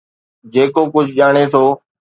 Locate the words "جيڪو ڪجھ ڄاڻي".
0.53-1.43